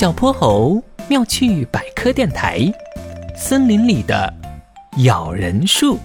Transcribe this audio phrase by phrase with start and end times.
[0.00, 2.60] 小泼猴妙趣百科电台：
[3.36, 4.32] 森林里的
[5.04, 5.98] 咬人树。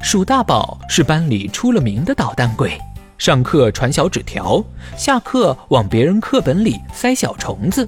[0.00, 2.80] 鼠大宝是班里出了名的捣蛋鬼，
[3.18, 4.64] 上课传小纸条，
[4.96, 7.84] 下课往别人课本里塞小虫子。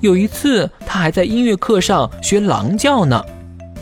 [0.00, 3.22] 有一次，他还在音乐课上学狼叫呢。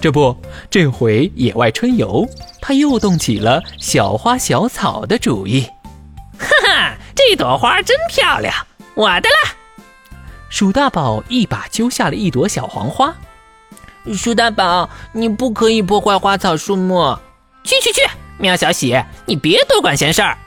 [0.00, 0.36] 这不，
[0.68, 2.29] 这回野外春游，
[2.61, 5.68] 他又动起了小花小草的主意。
[6.36, 8.52] 哈哈，这朵花真漂亮，
[8.96, 9.56] 我的啦！
[10.49, 13.14] 鼠大宝一把揪下了一朵小黄花。
[14.14, 17.18] 鼠大宝，你不可以破坏花草树木。
[17.64, 18.00] 去去去，
[18.39, 20.39] 喵小喜，你别多管闲事儿。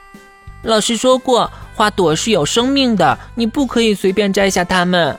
[0.62, 5.18] 老师说过，花朵是有生命的，你不可以随便摘下它们。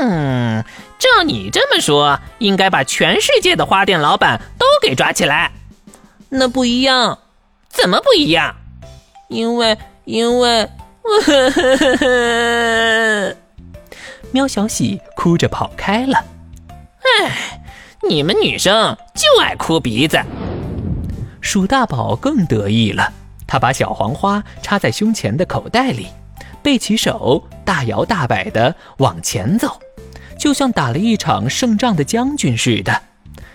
[0.00, 0.64] 嗯，
[0.98, 5.52] 照你这么说，应该把全世界的花店老板都给抓起来。
[6.30, 7.18] 那不一样，
[7.68, 8.56] 怎么不一样？
[9.28, 10.64] 因为，因为，
[11.02, 13.36] 呵呵呵呵
[14.36, 16.22] 喵小喜哭着跑开了。
[16.68, 17.58] 唉，
[18.06, 20.20] 你们女生就爱哭鼻子。
[21.40, 23.10] 鼠大宝更得意了，
[23.46, 26.08] 他把小黄花插在胸前的口袋里，
[26.62, 29.80] 背起手，大摇大摆地往前走，
[30.38, 33.00] 就像打了一场胜仗的将军似的。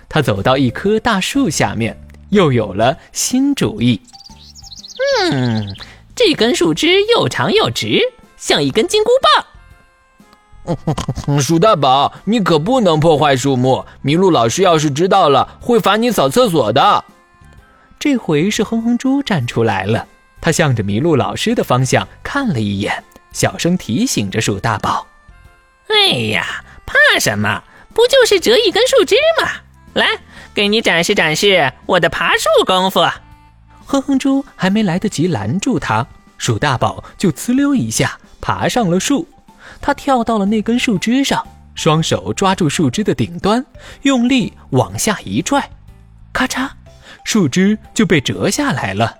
[0.10, 1.96] 他走到一棵大树下面，
[2.30, 4.02] 又有了新主意。
[5.32, 5.76] 嗯，
[6.16, 8.00] 这根树枝又长又直，
[8.36, 9.46] 像一根金箍棒。
[11.42, 17.04] 鼠大宝，你可不能破坏树木，麋鹿老师要是知道了，会罚你扫厕所的。
[18.00, 20.08] 这回是哼哼猪站出来了，
[20.40, 25.08] 他向着麋鹿老师的方向看了一眼，小声提醒着鼠大宝
[25.90, 27.64] ：“哎呀，怕什么？
[27.94, 29.50] 不就是折一根树枝吗？
[29.94, 30.20] 来，
[30.54, 33.02] 给你展示展示我的爬树功夫。”
[33.86, 39.28] 哼哼猪还没来得及拦住他，鼠大宝就呲溜一下爬上了树。
[39.80, 41.46] 他跳到了那根树枝上，
[41.76, 43.66] 双手抓住树枝的顶端，
[44.04, 45.70] 用力往下一拽，
[46.34, 46.70] 咔嚓。
[47.24, 49.16] 树枝就被折下来了，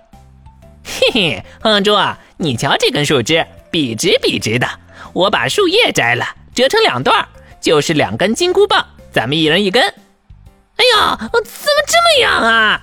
[0.84, 4.68] 嘿嘿，哼猪啊，你瞧这根树枝笔直笔直的，
[5.12, 7.26] 我把树叶摘了，折成两段，
[7.60, 9.82] 就是两根金箍棒，咱们一人一根。
[9.82, 11.38] 哎呀，怎么
[11.86, 12.82] 这么痒啊？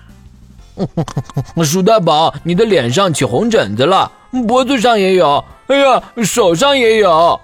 [1.65, 4.09] 鼠大宝，你的脸上起红疹子了，
[4.47, 7.39] 脖子上也有，哎呀，手上也有。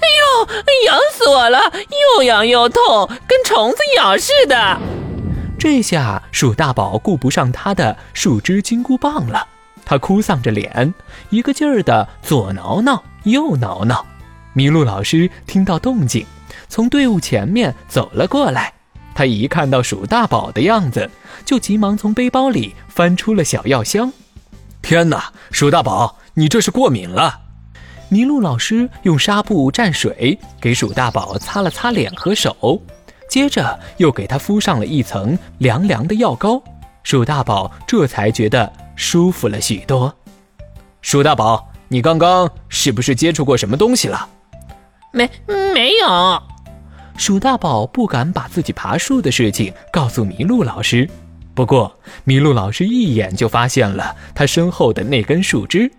[0.00, 0.46] 哎呦，
[0.86, 1.58] 痒死我了，
[2.16, 4.78] 又痒又痛，跟虫子咬似的。
[5.58, 9.46] 这下鼠大宝顾不上他的树枝金箍棒了，
[9.84, 10.92] 他哭丧着脸，
[11.30, 14.04] 一个劲儿的左挠挠右挠挠。
[14.54, 16.26] 麋鹿老师听到动静，
[16.68, 18.72] 从队伍前面走了过来。
[19.14, 21.10] 他一看到鼠大宝的样子，
[21.44, 24.12] 就急忙从背包里翻出了小药箱。
[24.86, 27.40] 天哪，鼠大宝，你这是过敏了！
[28.12, 32.80] 麋鹿老师用纱布蘸水给鼠大宝擦了擦脸和手。
[33.28, 36.62] 接着又给他敷上了一层凉凉的药膏，
[37.02, 40.14] 鼠大宝这才觉得舒服了许多。
[41.02, 44.28] 鼠大宝，你刚刚是不是接触过什么东西了？
[45.10, 45.28] 没，
[45.74, 46.40] 没有。
[47.16, 51.10] 鼠大宝不敢把自己爬树的事情告诉麋鹿老师，
[51.56, 55.90] 不过麋鹿老师一眼就发现了他身后的那根树枝。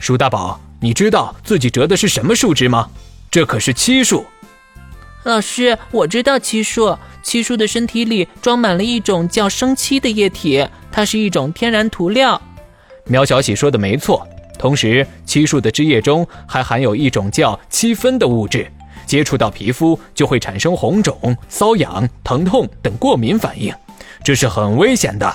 [0.00, 2.90] 鼠大宝，你知道自己折的是什么树枝吗？
[3.30, 4.26] 这可是漆树。
[5.22, 6.98] 老师，我知道漆树。
[7.22, 12.42] 漆树的身体里装满了一种叫生漆的液体，它是一种天然涂料。
[13.04, 14.26] 苗小喜说的没错。
[14.58, 18.68] 同时，漆树的汁液中还含有一种叫漆酚的物质，
[19.06, 23.72] 接触到皮肤就会产生红肿、瘙痒、疼痛等过敏反应，
[24.26, 25.32] 这是很危险的。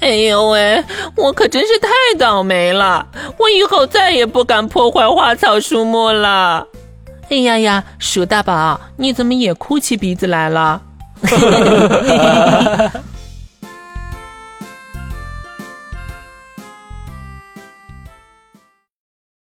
[0.00, 0.82] 哎呦喂，
[1.14, 1.88] 我可真是太
[2.18, 3.06] 倒霉了！
[3.38, 6.66] 我以后再也不敢破坏花草树木了。
[7.30, 10.82] 哎呀呀，鼠大宝，你怎么也哭起鼻子来了？